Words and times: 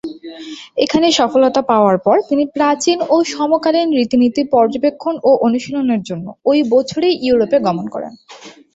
এখানে 0.77 1.07
সফলতা 1.11 1.61
পাওয়ার 1.71 1.97
পর 2.05 2.17
তিনি 2.29 2.43
প্রাচীন 2.55 2.97
ও 3.09 3.17
সমকালীন 3.33 3.87
রীতিনীতি 3.97 4.41
পর্যবেক্ষণ 4.53 5.15
ও 5.23 5.31
অনুশীলনের 5.45 6.01
জন্য 6.09 6.25
ওই 6.45 6.59
বছরেই 6.73 7.15
ইউরোপ 7.25 7.51
গমন 7.65 7.85
করেন। 7.93 8.13